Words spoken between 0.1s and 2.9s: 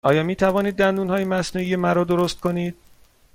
می توانید دندانهای مصنوعی مرا درست کنید؟